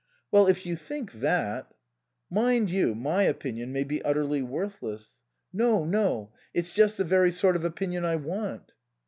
"Well, 0.31 0.47
if 0.47 0.65
you 0.65 0.75
think 0.77 1.11
that 1.11 1.75
""Mind 2.41 2.71
you, 2.71 2.95
my 2.95 3.21
opinion 3.21 3.71
may 3.71 3.83
be 3.83 4.01
utterly 4.01 4.41
worth 4.41 4.81
less."" 4.81 5.19
No, 5.53 5.85
no. 5.85 6.31
It's 6.55 6.73
just 6.73 6.97
the 6.97 7.03
very 7.03 7.31
sort 7.31 7.55
of 7.55 7.63
opinion 7.63 8.03
I 8.03 8.15
want." 8.15 8.71